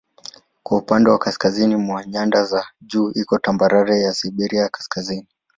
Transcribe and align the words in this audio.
Kwa 0.63 0.77
upande 0.77 1.09
wa 1.09 1.19
kaskazini 1.19 1.75
mwa 1.75 2.05
nyanda 2.05 2.43
za 2.43 2.67
juu 2.81 3.11
iko 3.15 3.37
tambarare 3.39 4.01
ya 4.01 4.13
Siberia 4.13 4.61
ya 4.61 4.69
Kaskazini. 4.69 5.27